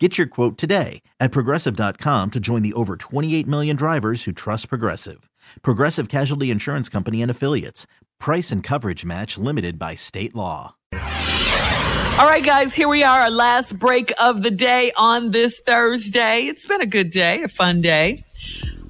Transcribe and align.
Get 0.00 0.18
your 0.18 0.26
quote 0.26 0.58
today 0.58 1.02
at 1.20 1.30
progressive.com 1.30 2.32
to 2.32 2.40
join 2.40 2.62
the 2.62 2.72
over 2.72 2.96
28 2.96 3.46
million 3.46 3.76
drivers 3.76 4.24
who 4.24 4.32
trust 4.32 4.68
Progressive. 4.68 5.30
Progressive 5.62 6.08
Casualty 6.08 6.50
Insurance 6.50 6.88
Company 6.88 7.22
and 7.22 7.30
Affiliates. 7.30 7.86
Price 8.18 8.50
and 8.50 8.60
coverage 8.60 9.04
match 9.04 9.38
limited 9.38 9.78
by 9.78 9.94
state 9.94 10.34
law. 10.34 10.74
All 10.92 12.26
right, 12.26 12.44
guys, 12.44 12.74
here 12.74 12.88
we 12.88 13.04
are, 13.04 13.20
our 13.20 13.30
last 13.30 13.78
break 13.78 14.12
of 14.20 14.42
the 14.42 14.50
day 14.50 14.90
on 14.98 15.30
this 15.30 15.60
Thursday. 15.64 16.42
It's 16.42 16.66
been 16.66 16.80
a 16.80 16.86
good 16.86 17.10
day, 17.10 17.44
a 17.44 17.48
fun 17.48 17.80
day. 17.80 18.18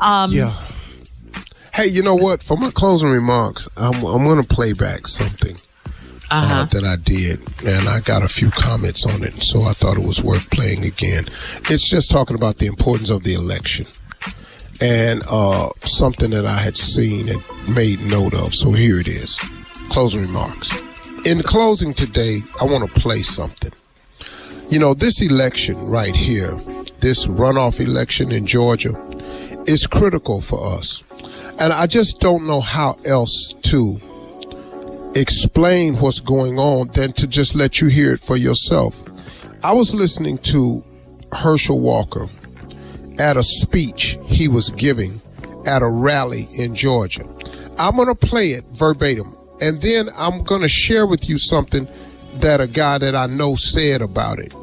Um, 0.00 0.30
yeah. 0.32 0.54
Hey, 1.74 1.86
you 1.86 2.02
know 2.02 2.14
what? 2.14 2.42
For 2.42 2.56
my 2.56 2.70
closing 2.70 3.10
remarks, 3.10 3.68
I'm, 3.76 3.94
I'm 4.04 4.24
going 4.24 4.42
to 4.42 4.48
play 4.48 4.72
back 4.72 5.06
something 5.06 5.56
uh-huh. 6.38 6.62
uh, 6.62 6.64
that 6.66 6.84
I 6.84 6.96
did, 7.02 7.40
and 7.66 7.88
I 7.88 8.00
got 8.00 8.22
a 8.22 8.28
few 8.28 8.50
comments 8.50 9.06
on 9.06 9.22
it, 9.22 9.42
so 9.42 9.62
I 9.62 9.72
thought 9.72 9.96
it 9.96 10.06
was 10.06 10.22
worth 10.22 10.50
playing 10.50 10.84
again. 10.84 11.24
It's 11.70 11.88
just 11.88 12.10
talking 12.10 12.36
about 12.36 12.58
the 12.58 12.66
importance 12.66 13.10
of 13.10 13.22
the 13.22 13.34
election 13.34 13.86
and 14.80 15.22
uh, 15.30 15.70
something 15.84 16.30
that 16.30 16.46
I 16.46 16.58
had 16.58 16.76
seen 16.76 17.28
and 17.28 17.74
made 17.74 18.00
note 18.00 18.34
of. 18.34 18.54
So 18.54 18.72
here 18.72 18.98
it 18.98 19.08
is. 19.08 19.38
Closing 19.90 20.22
remarks. 20.22 20.76
In 21.24 21.42
closing 21.42 21.94
today, 21.94 22.40
I 22.60 22.64
want 22.64 22.84
to 22.84 23.00
play 23.00 23.22
something. 23.22 23.72
You 24.68 24.78
know, 24.78 24.94
this 24.94 25.22
election 25.22 25.76
right 25.86 26.14
here, 26.14 26.56
this 27.00 27.26
runoff 27.26 27.80
election 27.80 28.32
in 28.32 28.46
Georgia, 28.46 28.92
is 29.66 29.86
critical 29.86 30.40
for 30.40 30.58
us. 30.78 31.02
And 31.60 31.72
I 31.72 31.86
just 31.86 32.20
don't 32.20 32.46
know 32.46 32.60
how 32.60 32.96
else 33.06 33.54
to 33.62 34.00
explain 35.14 35.94
what's 35.96 36.20
going 36.20 36.58
on 36.58 36.88
than 36.88 37.12
to 37.12 37.26
just 37.26 37.54
let 37.54 37.80
you 37.80 37.88
hear 37.88 38.12
it 38.12 38.20
for 38.20 38.36
yourself. 38.36 39.02
I 39.64 39.72
was 39.72 39.94
listening 39.94 40.38
to 40.38 40.84
Herschel 41.32 41.80
Walker 41.80 42.26
at 43.18 43.36
a 43.36 43.42
speech 43.42 44.18
he 44.26 44.48
was 44.48 44.70
giving 44.70 45.20
at 45.66 45.82
a 45.82 45.88
rally 45.88 46.46
in 46.58 46.74
Georgia. 46.74 47.24
I'm 47.78 47.96
going 47.96 48.08
to 48.08 48.14
play 48.14 48.50
it 48.50 48.64
verbatim, 48.72 49.32
and 49.60 49.80
then 49.80 50.08
I'm 50.16 50.42
going 50.42 50.62
to 50.62 50.68
share 50.68 51.06
with 51.06 51.28
you 51.28 51.38
something 51.38 51.88
that 52.36 52.60
a 52.60 52.66
guy 52.66 52.98
that 52.98 53.14
I 53.14 53.26
know 53.26 53.54
said 53.54 54.02
about 54.02 54.38
it 54.38 54.54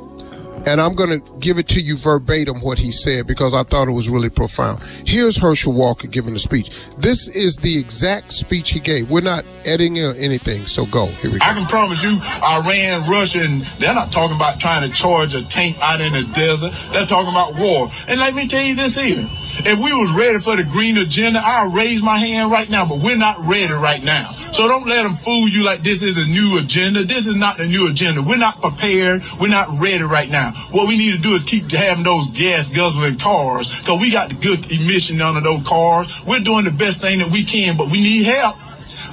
and 0.65 0.79
I'm 0.79 0.93
going 0.93 1.21
to 1.21 1.37
give 1.39 1.57
it 1.57 1.67
to 1.69 1.81
you 1.81 1.97
verbatim 1.97 2.61
what 2.61 2.77
he 2.77 2.91
said 2.91 3.27
because 3.27 3.53
I 3.53 3.63
thought 3.63 3.87
it 3.87 3.91
was 3.91 4.09
really 4.09 4.29
profound. 4.29 4.81
Here's 5.05 5.37
Herschel 5.37 5.73
Walker 5.73 6.07
giving 6.07 6.33
the 6.33 6.39
speech. 6.39 6.71
This 6.97 7.27
is 7.27 7.55
the 7.57 7.79
exact 7.79 8.31
speech 8.31 8.69
he 8.69 8.79
gave. 8.79 9.09
We're 9.09 9.21
not 9.21 9.45
editing 9.65 9.99
or 9.99 10.13
anything, 10.13 10.65
so 10.65 10.85
go. 10.85 11.07
Here 11.07 11.31
we 11.31 11.39
go. 11.39 11.45
I 11.45 11.53
can 11.53 11.67
promise 11.67 12.03
you, 12.03 12.19
Iran, 12.43 13.09
Russia, 13.09 13.41
and 13.41 13.61
they're 13.79 13.93
not 13.93 14.11
talking 14.11 14.35
about 14.35 14.59
trying 14.59 14.89
to 14.89 14.95
charge 14.95 15.33
a 15.33 15.43
tank 15.47 15.77
out 15.81 16.01
in 16.01 16.13
the 16.13 16.23
desert. 16.33 16.71
They're 16.91 17.05
talking 17.05 17.31
about 17.31 17.55
war. 17.55 17.87
And 18.07 18.19
let 18.19 18.33
me 18.33 18.47
tell 18.47 18.63
you 18.63 18.75
this 18.75 18.97
even. 18.97 19.25
If 19.63 19.77
we 19.77 19.93
was 19.93 20.15
ready 20.17 20.39
for 20.39 20.55
the 20.55 20.63
green 20.63 20.97
agenda, 20.97 21.41
I'll 21.43 21.71
raise 21.71 22.01
my 22.01 22.17
hand 22.17 22.51
right 22.51 22.69
now, 22.69 22.87
but 22.87 22.99
we're 23.03 23.17
not 23.17 23.39
ready 23.45 23.73
right 23.73 24.03
now. 24.03 24.31
So 24.51 24.67
don't 24.67 24.85
let 24.85 25.03
them 25.03 25.15
fool 25.15 25.47
you 25.47 25.63
like 25.63 25.81
this 25.81 26.03
is 26.03 26.17
a 26.17 26.25
new 26.25 26.59
agenda. 26.59 27.03
This 27.03 27.25
is 27.25 27.37
not 27.37 27.59
a 27.59 27.65
new 27.65 27.87
agenda. 27.89 28.21
We're 28.21 28.37
not 28.37 28.61
prepared. 28.61 29.23
We're 29.39 29.47
not 29.47 29.79
ready 29.79 30.03
right 30.03 30.29
now. 30.29 30.51
What 30.71 30.89
we 30.89 30.97
need 30.97 31.13
to 31.13 31.17
do 31.17 31.35
is 31.35 31.43
keep 31.45 31.71
having 31.71 32.03
those 32.03 32.27
gas 32.31 32.69
guzzling 32.69 33.17
cars 33.17 33.79
because 33.79 34.01
we 34.01 34.11
got 34.11 34.27
the 34.27 34.35
good 34.35 34.69
emission 34.69 35.21
under 35.21 35.39
those 35.39 35.65
cars. 35.65 36.21
We're 36.27 36.41
doing 36.41 36.65
the 36.65 36.71
best 36.71 36.99
thing 36.99 37.19
that 37.19 37.31
we 37.31 37.45
can, 37.45 37.77
but 37.77 37.89
we 37.91 38.01
need 38.01 38.23
help. 38.23 38.57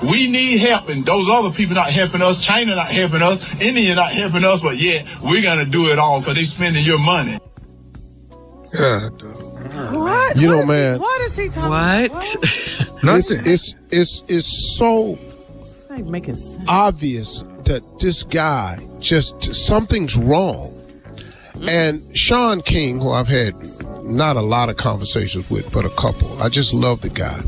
We 0.03 0.31
need 0.31 0.59
help, 0.59 0.89
and 0.89 1.05
those 1.05 1.29
other 1.29 1.51
people 1.51 1.75
not 1.75 1.91
helping 1.91 2.23
us. 2.23 2.45
China 2.45 2.77
not 2.77 2.87
helping 2.87 3.23
us. 3.23 3.41
India 3.61 3.95
not 3.95 4.13
helping 4.13 4.45
us, 4.45 4.61
but 4.61 4.77
yeah, 4.77 5.03
we're 5.23 5.43
gonna 5.43 5.67
do 5.67 5.87
it 5.87 5.99
all 5.99 6.21
because 6.21 6.35
they 6.35 6.45
spending 6.45 6.85
your 6.85 7.01
money. 7.01 7.37
Yeah, 8.75 9.09
what? 9.91 10.37
You 10.37 10.49
what 10.49 10.55
know, 10.55 10.67
man. 10.67 10.93
He, 10.95 10.99
what 10.99 11.21
is 11.23 11.37
he 11.37 11.49
talking 11.49 11.71
what? 11.71 12.35
about? 12.35 13.05
Nothing. 13.05 13.41
It's, 13.45 13.75
it's, 13.75 13.75
it's, 13.91 14.25
it's 14.29 14.79
so 14.79 15.19
making 16.07 16.35
sense. 16.35 16.69
obvious 16.69 17.45
that 17.65 17.83
this 18.01 18.23
guy 18.23 18.79
just, 19.01 19.43
something's 19.55 20.17
wrong. 20.17 20.73
Mm-hmm. 20.73 21.69
And 21.69 22.17
Shaun 22.17 22.63
King, 22.63 23.01
who 23.01 23.11
I've 23.11 23.29
had 23.29 23.55
not 24.05 24.37
a 24.37 24.41
lot 24.41 24.69
of 24.69 24.77
conversations 24.77 25.51
with, 25.51 25.71
but 25.73 25.85
a 25.85 25.91
couple, 25.91 26.41
I 26.43 26.49
just 26.49 26.73
love 26.73 27.01
the 27.01 27.11
guy. 27.11 27.39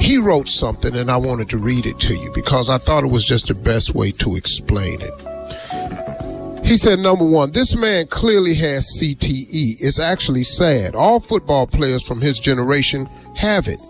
He 0.00 0.16
wrote 0.16 0.48
something 0.48 0.94
and 0.94 1.10
I 1.10 1.18
wanted 1.18 1.50
to 1.50 1.58
read 1.58 1.84
it 1.84 1.98
to 2.00 2.14
you 2.14 2.30
because 2.34 2.70
I 2.70 2.78
thought 2.78 3.04
it 3.04 3.08
was 3.08 3.24
just 3.24 3.48
the 3.48 3.54
best 3.54 3.94
way 3.94 4.10
to 4.12 4.34
explain 4.34 4.98
it. 5.02 6.66
He 6.66 6.76
said, 6.76 7.00
number 7.00 7.24
one, 7.24 7.50
this 7.50 7.74
man 7.74 8.06
clearly 8.06 8.54
has 8.54 8.98
CTE. 8.98 9.76
It's 9.80 9.98
actually 9.98 10.44
sad. 10.44 10.94
All 10.94 11.20
football 11.20 11.66
players 11.66 12.06
from 12.06 12.20
his 12.20 12.38
generation 12.38 13.06
have 13.34 13.66
it. 13.66 13.80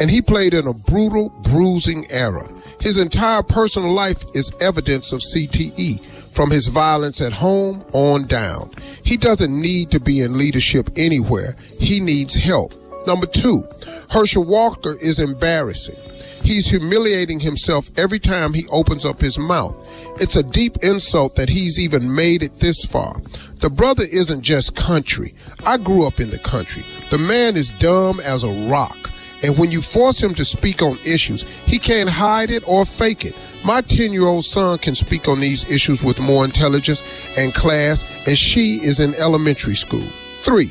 And 0.00 0.10
he 0.10 0.22
played 0.22 0.54
in 0.54 0.66
a 0.66 0.72
brutal, 0.72 1.28
bruising 1.42 2.06
era. 2.10 2.48
His 2.82 2.98
entire 2.98 3.44
personal 3.44 3.92
life 3.92 4.24
is 4.34 4.52
evidence 4.60 5.12
of 5.12 5.20
CTE, 5.20 6.04
from 6.34 6.50
his 6.50 6.66
violence 6.66 7.20
at 7.20 7.32
home 7.32 7.84
on 7.92 8.26
down. 8.26 8.72
He 9.04 9.16
doesn't 9.16 9.56
need 9.56 9.92
to 9.92 10.00
be 10.00 10.20
in 10.20 10.36
leadership 10.36 10.90
anywhere. 10.96 11.54
He 11.78 12.00
needs 12.00 12.34
help. 12.34 12.74
Number 13.06 13.26
two, 13.26 13.62
Herschel 14.10 14.44
Walker 14.44 14.96
is 15.00 15.20
embarrassing. 15.20 15.94
He's 16.42 16.68
humiliating 16.68 17.38
himself 17.38 17.88
every 17.96 18.18
time 18.18 18.52
he 18.52 18.66
opens 18.72 19.04
up 19.04 19.20
his 19.20 19.38
mouth. 19.38 19.76
It's 20.20 20.34
a 20.34 20.42
deep 20.42 20.78
insult 20.82 21.36
that 21.36 21.48
he's 21.48 21.78
even 21.78 22.12
made 22.12 22.42
it 22.42 22.56
this 22.56 22.84
far. 22.84 23.14
The 23.60 23.70
brother 23.70 24.02
isn't 24.10 24.42
just 24.42 24.74
country. 24.74 25.34
I 25.64 25.76
grew 25.76 26.04
up 26.04 26.18
in 26.18 26.30
the 26.30 26.38
country. 26.38 26.82
The 27.10 27.18
man 27.18 27.56
is 27.56 27.70
dumb 27.78 28.18
as 28.18 28.42
a 28.42 28.68
rock. 28.68 29.01
And 29.42 29.58
when 29.58 29.70
you 29.70 29.82
force 29.82 30.22
him 30.22 30.34
to 30.34 30.44
speak 30.44 30.82
on 30.82 30.96
issues, 31.06 31.42
he 31.66 31.78
can't 31.78 32.08
hide 32.08 32.50
it 32.50 32.66
or 32.66 32.84
fake 32.84 33.24
it. 33.24 33.36
My 33.64 33.80
10 33.80 34.12
year 34.12 34.26
old 34.26 34.44
son 34.44 34.78
can 34.78 34.94
speak 34.94 35.28
on 35.28 35.40
these 35.40 35.70
issues 35.70 36.02
with 36.02 36.20
more 36.20 36.44
intelligence 36.44 37.02
and 37.38 37.54
class, 37.54 38.04
and 38.26 38.36
she 38.36 38.76
is 38.76 39.00
in 39.00 39.14
elementary 39.14 39.74
school. 39.74 40.00
Three, 40.42 40.70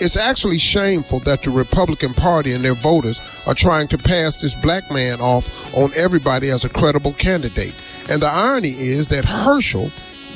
it's 0.00 0.16
actually 0.16 0.58
shameful 0.58 1.20
that 1.20 1.42
the 1.42 1.50
Republican 1.50 2.14
Party 2.14 2.52
and 2.52 2.64
their 2.64 2.74
voters 2.74 3.20
are 3.46 3.54
trying 3.54 3.86
to 3.88 3.98
pass 3.98 4.40
this 4.40 4.54
black 4.54 4.90
man 4.90 5.20
off 5.20 5.76
on 5.76 5.90
everybody 5.96 6.50
as 6.50 6.64
a 6.64 6.68
credible 6.68 7.12
candidate. 7.12 7.74
And 8.08 8.20
the 8.20 8.26
irony 8.26 8.70
is 8.70 9.08
that 9.08 9.24
Herschel 9.24 9.90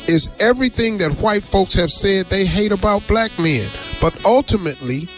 is 0.06 0.30
everything 0.38 0.98
that 0.98 1.18
white 1.18 1.44
folks 1.44 1.74
have 1.74 1.90
said 1.90 2.26
they 2.26 2.46
hate 2.46 2.70
about 2.70 3.06
black 3.08 3.36
men. 3.38 3.68
But 4.00 4.24
ultimately, 4.24 5.08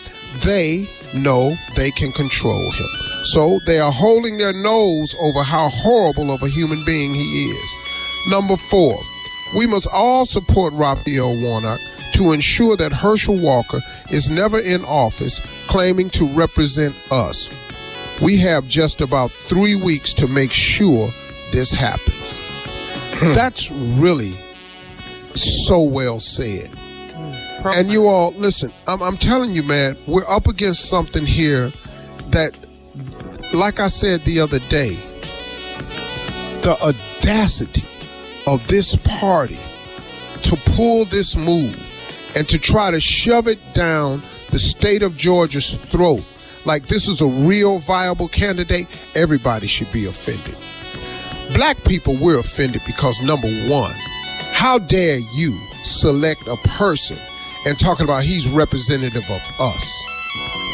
they 0.44 0.88
know 1.14 1.54
they 1.76 1.90
can 1.90 2.12
control 2.12 2.70
him. 2.72 2.86
So 3.24 3.58
they 3.66 3.78
are 3.78 3.92
holding 3.92 4.38
their 4.38 4.52
nose 4.52 5.14
over 5.20 5.42
how 5.42 5.68
horrible 5.70 6.30
of 6.30 6.42
a 6.42 6.48
human 6.48 6.84
being 6.84 7.12
he 7.14 7.44
is. 7.44 7.74
Number 8.30 8.56
four, 8.56 8.96
we 9.56 9.66
must 9.66 9.88
all 9.92 10.26
support 10.26 10.72
Raphael 10.74 11.40
Warnock 11.40 11.80
to 12.14 12.32
ensure 12.32 12.76
that 12.76 12.92
Herschel 12.92 13.38
Walker 13.38 13.80
is 14.10 14.30
never 14.30 14.58
in 14.58 14.84
office 14.84 15.40
claiming 15.68 16.10
to 16.10 16.26
represent 16.26 16.94
us. 17.10 17.50
We 18.20 18.36
have 18.38 18.66
just 18.66 19.00
about 19.00 19.30
three 19.30 19.76
weeks 19.76 20.12
to 20.14 20.26
make 20.26 20.50
sure 20.50 21.08
this 21.52 21.72
happens. 21.72 22.36
Hmm. 23.20 23.34
That's 23.34 23.70
really 23.70 24.32
so 25.34 25.80
well 25.80 26.20
said. 26.20 26.70
And 27.64 27.88
you 27.88 28.06
all, 28.06 28.32
listen, 28.32 28.72
I'm, 28.86 29.02
I'm 29.02 29.16
telling 29.16 29.52
you, 29.52 29.62
man, 29.62 29.96
we're 30.06 30.28
up 30.28 30.46
against 30.46 30.88
something 30.88 31.26
here 31.26 31.70
that, 32.30 32.58
like 33.52 33.80
I 33.80 33.88
said 33.88 34.20
the 34.20 34.40
other 34.40 34.60
day, 34.68 34.94
the 36.62 36.76
audacity 36.82 37.84
of 38.46 38.66
this 38.68 38.94
party 38.96 39.58
to 40.42 40.56
pull 40.72 41.04
this 41.06 41.36
move 41.36 41.76
and 42.36 42.48
to 42.48 42.58
try 42.58 42.90
to 42.90 43.00
shove 43.00 43.48
it 43.48 43.58
down 43.74 44.22
the 44.50 44.58
state 44.58 45.02
of 45.02 45.16
Georgia's 45.16 45.76
throat. 45.76 46.24
Like 46.64 46.86
this 46.86 47.08
is 47.08 47.20
a 47.20 47.26
real 47.26 47.78
viable 47.80 48.28
candidate, 48.28 48.86
everybody 49.14 49.66
should 49.66 49.90
be 49.92 50.06
offended. 50.06 50.56
Black 51.54 51.82
people, 51.84 52.16
we're 52.20 52.38
offended 52.38 52.82
because 52.86 53.20
number 53.22 53.48
one, 53.68 53.94
how 54.52 54.78
dare 54.78 55.18
you 55.34 55.50
select 55.82 56.46
a 56.46 56.56
person 56.68 57.16
and 57.66 57.78
talking 57.78 58.04
about 58.04 58.22
he's 58.22 58.48
representative 58.48 59.24
of 59.30 59.60
us? 59.60 60.06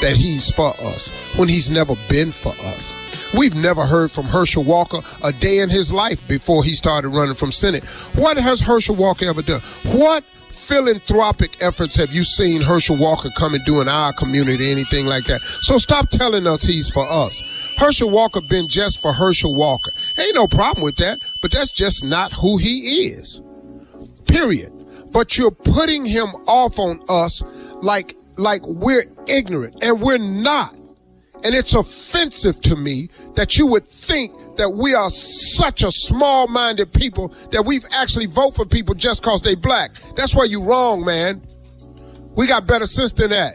that 0.04 0.16
he's 0.16 0.50
for 0.50 0.74
us 0.80 1.08
when 1.36 1.48
he's 1.48 1.70
never 1.70 1.94
been 2.10 2.30
for 2.30 2.52
us. 2.66 2.94
We've 3.36 3.54
never 3.54 3.86
heard 3.86 4.10
from 4.10 4.26
Herschel 4.26 4.62
Walker 4.62 4.98
a 5.22 5.32
day 5.32 5.60
in 5.60 5.70
his 5.70 5.92
life 5.92 6.26
before 6.28 6.62
he 6.62 6.74
started 6.74 7.08
running 7.08 7.34
from 7.34 7.50
Senate. 7.50 7.84
What 8.14 8.36
has 8.36 8.60
Herschel 8.60 8.96
Walker 8.96 9.24
ever 9.24 9.40
done? 9.40 9.60
What 9.92 10.22
philanthropic 10.50 11.62
efforts 11.62 11.96
have 11.96 12.12
you 12.12 12.22
seen 12.22 12.60
Herschel 12.60 12.98
Walker 12.98 13.30
come 13.36 13.54
and 13.54 13.64
do 13.64 13.80
in 13.80 13.88
our 13.88 14.12
community, 14.12 14.70
anything 14.70 15.06
like 15.06 15.24
that? 15.24 15.40
So 15.40 15.78
stop 15.78 16.10
telling 16.10 16.46
us 16.46 16.62
he's 16.62 16.90
for 16.90 17.06
us. 17.08 17.74
Herschel 17.78 18.10
Walker 18.10 18.40
been 18.50 18.68
just 18.68 19.00
for 19.00 19.14
Herschel 19.14 19.56
Walker. 19.56 19.90
Ain't 20.18 20.34
no 20.34 20.46
problem 20.46 20.84
with 20.84 20.96
that, 20.96 21.18
but 21.40 21.50
that's 21.50 21.72
just 21.72 22.04
not 22.04 22.30
who 22.32 22.58
he 22.58 23.06
is. 23.06 23.40
Period. 24.26 24.70
But 25.14 25.38
you're 25.38 25.50
putting 25.50 26.04
him 26.04 26.26
off 26.46 26.78
on 26.78 27.00
us 27.08 27.42
like 27.82 28.16
like 28.36 28.62
we're 28.66 29.04
ignorant 29.28 29.76
and 29.82 30.00
we're 30.00 30.18
not. 30.18 30.76
And 31.44 31.54
it's 31.54 31.74
offensive 31.74 32.60
to 32.62 32.74
me 32.74 33.10
that 33.34 33.58
you 33.58 33.66
would 33.66 33.86
think 33.86 34.32
that 34.56 34.70
we 34.70 34.94
are 34.94 35.10
such 35.10 35.82
a 35.82 35.92
small 35.92 36.48
minded 36.48 36.92
people 36.92 37.28
that 37.52 37.64
we've 37.64 37.84
actually 37.94 38.26
vote 38.26 38.56
for 38.56 38.64
people 38.64 38.94
just 38.94 39.22
because 39.22 39.42
they 39.42 39.54
black. 39.54 39.92
That's 40.16 40.34
where 40.34 40.46
you 40.46 40.64
wrong, 40.64 41.04
man. 41.04 41.42
We 42.34 42.46
got 42.46 42.66
better 42.66 42.86
sense 42.86 43.12
than 43.12 43.30
that. 43.30 43.54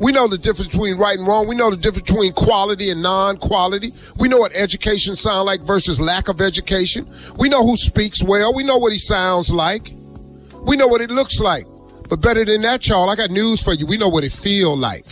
We 0.00 0.12
know 0.12 0.28
the 0.28 0.38
difference 0.38 0.72
between 0.72 0.96
right 0.96 1.18
and 1.18 1.28
wrong. 1.28 1.46
We 1.46 1.54
know 1.54 1.68
the 1.68 1.76
difference 1.76 2.10
between 2.10 2.32
quality 2.32 2.88
and 2.88 3.02
non-quality. 3.02 3.90
We 4.18 4.28
know 4.28 4.38
what 4.38 4.52
education 4.54 5.14
sound 5.14 5.44
like 5.44 5.60
versus 5.60 6.00
lack 6.00 6.28
of 6.28 6.40
education. 6.40 7.06
We 7.38 7.50
know 7.50 7.62
who 7.62 7.76
speaks 7.76 8.22
well. 8.24 8.54
We 8.54 8.62
know 8.62 8.78
what 8.78 8.92
he 8.92 8.98
sounds 8.98 9.52
like. 9.52 9.94
We 10.62 10.76
know 10.76 10.88
what 10.88 11.00
it 11.00 11.10
looks 11.10 11.40
like. 11.40 11.64
But 12.08 12.20
better 12.20 12.44
than 12.44 12.62
that, 12.62 12.88
y'all, 12.88 13.08
I 13.08 13.16
got 13.16 13.30
news 13.30 13.62
for 13.62 13.72
you. 13.72 13.86
We 13.86 13.96
know 13.96 14.08
what 14.08 14.24
it 14.24 14.32
feel 14.32 14.76
like. 14.76 15.06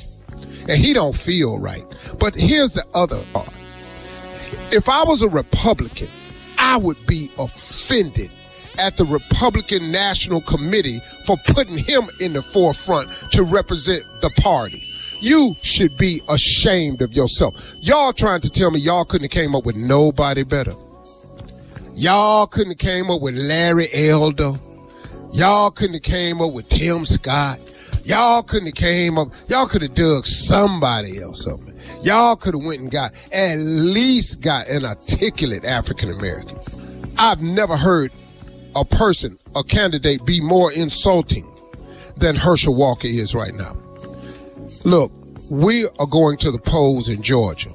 And 0.68 0.78
he 0.78 0.92
don't 0.92 1.16
feel 1.16 1.58
right. 1.58 1.84
But 2.18 2.34
here's 2.34 2.72
the 2.72 2.84
other 2.94 3.24
part. 3.32 3.52
If 4.72 4.88
I 4.88 5.02
was 5.04 5.22
a 5.22 5.28
Republican, 5.28 6.08
I 6.58 6.76
would 6.76 6.98
be 7.06 7.30
offended 7.38 8.30
at 8.78 8.96
the 8.96 9.04
Republican 9.04 9.90
National 9.90 10.40
Committee 10.40 11.00
for 11.24 11.36
putting 11.46 11.78
him 11.78 12.04
in 12.20 12.32
the 12.32 12.42
forefront 12.42 13.08
to 13.32 13.42
represent 13.42 14.02
the 14.20 14.30
party. 14.40 14.82
You 15.20 15.54
should 15.62 15.96
be 15.96 16.20
ashamed 16.28 17.02
of 17.02 17.12
yourself. 17.12 17.54
Y'all 17.80 18.12
trying 18.12 18.40
to 18.42 18.50
tell 18.50 18.70
me 18.70 18.78
y'all 18.80 19.04
couldn't 19.04 19.32
have 19.32 19.42
came 19.42 19.54
up 19.54 19.64
with 19.64 19.76
nobody 19.76 20.44
better. 20.44 20.72
Y'all 21.94 22.46
couldn't 22.46 22.72
have 22.72 22.78
came 22.78 23.10
up 23.10 23.20
with 23.20 23.36
Larry 23.36 23.88
Elder. 23.92 24.52
Y'all 25.32 25.70
couldn't 25.70 25.94
have 25.94 26.02
came 26.02 26.40
up 26.40 26.52
with 26.52 26.68
Tim 26.68 27.04
Scott. 27.04 27.60
Y'all 28.04 28.42
couldn't 28.42 28.66
have 28.66 28.74
came 28.74 29.18
up. 29.18 29.28
Y'all 29.48 29.66
could 29.66 29.82
have 29.82 29.94
dug 29.94 30.26
somebody 30.26 31.20
else 31.20 31.46
up. 31.46 31.60
Y'all 32.02 32.36
could 32.36 32.54
have 32.54 32.64
went 32.64 32.80
and 32.80 32.90
got 32.90 33.12
at 33.32 33.56
least 33.56 34.40
got 34.40 34.68
an 34.68 34.84
articulate 34.84 35.64
African 35.64 36.10
American. 36.10 36.58
I've 37.18 37.42
never 37.42 37.76
heard 37.76 38.12
a 38.74 38.84
person, 38.84 39.38
a 39.56 39.62
candidate, 39.62 40.24
be 40.24 40.40
more 40.40 40.72
insulting 40.72 41.46
than 42.16 42.36
Herschel 42.36 42.74
Walker 42.74 43.08
is 43.08 43.34
right 43.34 43.54
now. 43.54 43.76
Look, 44.84 45.12
we 45.50 45.86
are 45.98 46.06
going 46.06 46.36
to 46.38 46.50
the 46.50 46.60
polls 46.60 47.08
in 47.08 47.22
Georgia. 47.22 47.70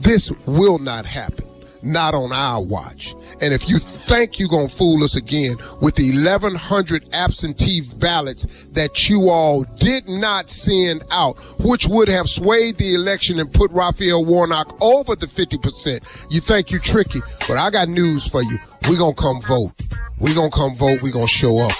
This 0.00 0.32
will 0.46 0.78
not 0.78 1.06
happen, 1.06 1.44
not 1.82 2.14
on 2.14 2.32
our 2.32 2.62
watch. 2.62 3.14
And 3.40 3.54
if 3.54 3.68
you 3.70 3.78
think 3.78 4.38
you're 4.38 4.48
going 4.48 4.68
to 4.68 4.74
fool 4.74 5.02
us 5.02 5.16
again 5.16 5.56
with 5.80 5.94
the 5.94 6.10
1,100 6.12 7.08
absentee 7.14 7.82
ballots 7.98 8.66
that 8.72 9.08
you 9.08 9.30
all 9.30 9.64
did 9.78 10.08
not 10.08 10.50
send 10.50 11.04
out, 11.10 11.38
which 11.60 11.86
would 11.86 12.08
have 12.08 12.28
swayed 12.28 12.76
the 12.76 12.94
election 12.94 13.38
and 13.38 13.52
put 13.52 13.70
Raphael 13.70 14.24
Warnock 14.24 14.76
over 14.82 15.16
the 15.16 15.26
50%, 15.26 16.30
you 16.30 16.40
think 16.40 16.70
you're 16.70 16.80
tricky. 16.80 17.20
But 17.48 17.56
I 17.56 17.70
got 17.70 17.88
news 17.88 18.28
for 18.28 18.42
you. 18.42 18.58
We're 18.88 18.98
going 18.98 19.14
to 19.14 19.22
come 19.22 19.40
vote. 19.42 19.72
We're 20.18 20.34
going 20.34 20.50
to 20.50 20.56
come 20.56 20.74
vote. 20.74 21.02
We're 21.02 21.12
going 21.12 21.26
to 21.26 21.32
show 21.32 21.58
up. 21.58 21.72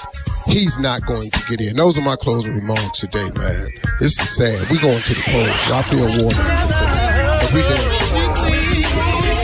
He's 0.47 0.79
not 0.79 1.05
going 1.05 1.29
to 1.29 1.45
get 1.47 1.61
in. 1.61 1.75
Those 1.75 1.97
are 1.97 2.01
my 2.01 2.15
closing 2.15 2.55
remarks 2.55 2.99
today, 2.99 3.29
man. 3.35 3.69
This 3.99 4.19
is 4.19 4.35
sad. 4.35 4.67
We're 4.71 4.81
going 4.81 5.01
to 5.01 5.13
the 5.13 5.21
polls. 5.25 5.69
Raphael 5.69 6.23
Warnock. 6.23 7.01
Damn 7.51 8.81
sure. 8.83 9.40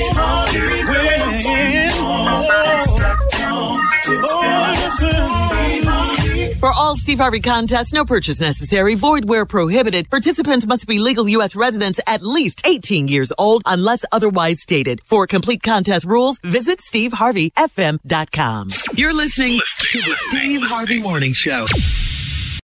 For 6.59 6.73
all 6.73 6.95
Steve 6.95 7.19
Harvey 7.19 7.39
contests, 7.39 7.93
no 7.93 8.03
purchase 8.03 8.41
necessary, 8.41 8.95
void 8.95 9.29
where 9.29 9.45
prohibited. 9.45 10.09
Participants 10.09 10.65
must 10.65 10.87
be 10.87 10.97
legal 10.99 11.29
U.S. 11.29 11.55
residents 11.55 11.99
at 12.07 12.23
least 12.23 12.61
18 12.65 13.07
years 13.07 13.31
old 13.37 13.61
unless 13.65 14.03
otherwise 14.11 14.59
stated. 14.61 14.99
For 15.05 15.27
complete 15.27 15.61
contest 15.61 16.05
rules, 16.05 16.39
visit 16.39 16.79
SteveHarveyFM.com. 16.79 18.69
You're 18.95 19.13
listening 19.13 19.61
to 19.79 20.01
the 20.01 20.15
Steve 20.29 20.61
Harvey 20.63 20.99
Morning 20.99 21.33
Show. 21.33 21.67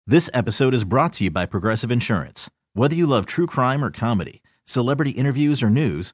This 0.08 0.30
episode 0.34 0.74
is 0.74 0.84
brought 0.84 1.14
to 1.14 1.26
you 1.26 1.32
by 1.32 1.46
Progressive 1.46 1.92
Insurance. 1.92 2.50
Whether 2.74 2.96
you 2.96 3.06
love 3.06 3.26
true 3.26 3.46
crime 3.46 3.84
or 3.84 3.92
comedy, 3.92 4.42
celebrity 4.66 5.12
interviews 5.12 5.62
or 5.62 5.70
news, 5.70 6.14